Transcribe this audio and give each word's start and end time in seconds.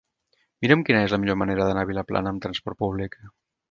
Mira'm 0.65 0.81
quina 0.87 1.03
és 1.09 1.13
la 1.17 1.21
millor 1.25 1.39
manera 1.43 1.69
d'anar 1.69 1.87
a 1.89 1.93
Vilaplana 1.93 2.35
amb 2.37 2.47
trasport 2.49 2.85
públic. 2.85 3.25